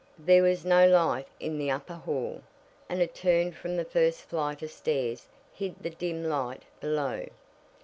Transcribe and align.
There 0.17 0.41
was 0.41 0.65
no 0.65 0.87
light 0.87 1.27
in 1.39 1.59
the 1.59 1.69
upper 1.69 1.93
hall, 1.93 2.41
and 2.89 3.03
a 3.03 3.05
turn 3.05 3.51
from 3.51 3.77
the 3.77 3.85
first 3.85 4.21
flight 4.21 4.63
of 4.63 4.71
stairs 4.71 5.27
hid 5.53 5.75
the 5.79 5.91
dim 5.91 6.23
light 6.23 6.63
below. 6.79 7.27